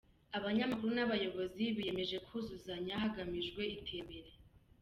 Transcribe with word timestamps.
Abanyamakuru 0.37 0.91
n’abayobozi 0.95 1.63
biyemeje 1.75 2.17
kuzuzanya 2.27 2.93
hagamijwe 3.03 3.61
iterambere 3.77 4.29